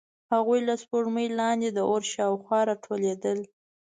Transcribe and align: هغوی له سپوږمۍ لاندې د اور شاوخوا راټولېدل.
هغوی 0.33 0.59
له 0.67 0.73
سپوږمۍ 0.81 1.27
لاندې 1.39 1.69
د 1.71 1.79
اور 1.91 2.01
شاوخوا 2.13 2.59
راټولېدل. 2.69 3.39